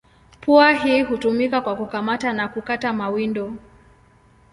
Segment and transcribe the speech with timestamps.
[0.41, 3.53] Pua hii hutumika kwa kukamata na kukata mawindo.